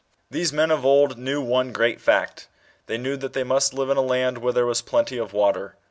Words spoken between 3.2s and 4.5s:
they must live in a land,